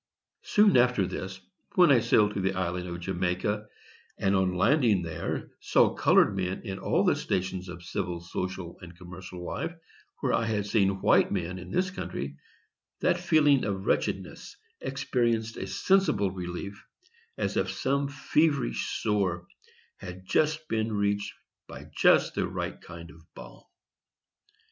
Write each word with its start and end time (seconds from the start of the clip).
Soon 0.41 0.77
after 0.77 1.05
this, 1.05 1.39
when 1.75 1.91
I 1.91 1.99
sailed 1.99 2.33
to 2.33 2.41
the 2.41 2.55
island 2.55 2.87
of 2.89 2.99
Jamaica, 3.01 3.67
and 4.17 4.35
on 4.35 4.55
landing 4.55 5.03
there 5.03 5.51
saw 5.59 5.93
colored 5.93 6.35
men 6.35 6.63
in 6.63 6.79
all 6.79 7.03
the 7.03 7.15
stations 7.15 7.69
of 7.69 7.83
civil, 7.83 8.19
social, 8.19 8.79
commercial 8.97 9.45
life, 9.45 9.75
where 10.21 10.33
I 10.33 10.45
had 10.47 10.65
seen 10.65 11.01
white 11.01 11.31
men 11.31 11.59
in 11.59 11.69
this 11.69 11.91
country, 11.91 12.37
that 13.01 13.19
feeling 13.19 13.63
of 13.63 13.85
wretchedness 13.85 14.57
experienced 14.79 15.57
a 15.57 15.67
sensible 15.67 16.31
relief, 16.31 16.83
as 17.37 17.55
if 17.55 17.69
some 17.69 18.07
feverish 18.07 19.03
sore 19.03 19.45
had 19.97 20.21
been 20.21 20.25
just 20.25 20.61
reached 20.71 21.31
by 21.67 21.91
just 21.95 22.33
the 22.33 22.47
right 22.47 22.81
kind 22.81 23.11
of 23.11 23.19
balm. 23.35 23.65